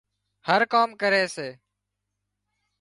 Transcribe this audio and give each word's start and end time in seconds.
هر 0.47 0.61
ڪام 0.73 0.89
ڪري 1.01 1.23
سي 1.35 1.49